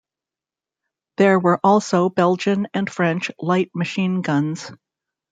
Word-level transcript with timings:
There 1.17 1.37
were 1.37 1.59
also 1.63 2.09
Belgian 2.09 2.67
and 2.73 2.91
French 2.91 3.29
light 3.39 3.69
machine 3.75 4.23
guns. 4.23 4.71